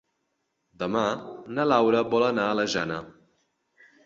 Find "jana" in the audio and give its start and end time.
2.77-2.99